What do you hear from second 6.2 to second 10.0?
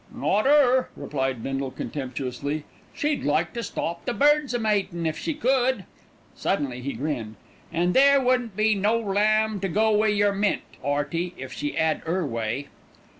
Suddenly he grinned. "An' there wouldn't be no lamb to go